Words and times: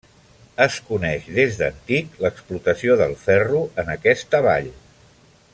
Es 0.63 0.77
coneix 0.87 1.27
des 1.35 1.59
d'antic 1.59 2.17
l'explotació 2.25 2.99
del 3.05 3.15
ferro, 3.27 3.63
en 3.85 3.95
aquesta 3.99 4.45
vall. 4.51 4.75